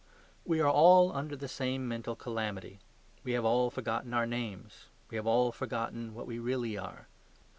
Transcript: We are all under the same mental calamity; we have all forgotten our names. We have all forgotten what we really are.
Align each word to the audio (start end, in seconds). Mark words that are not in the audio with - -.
We 0.47 0.59
are 0.61 0.71
all 0.71 1.11
under 1.15 1.35
the 1.35 1.47
same 1.47 1.87
mental 1.87 2.15
calamity; 2.15 2.79
we 3.23 3.33
have 3.33 3.45
all 3.45 3.69
forgotten 3.69 4.15
our 4.15 4.25
names. 4.25 4.85
We 5.11 5.15
have 5.17 5.27
all 5.27 5.51
forgotten 5.51 6.15
what 6.15 6.25
we 6.25 6.39
really 6.39 6.75
are. 6.75 7.05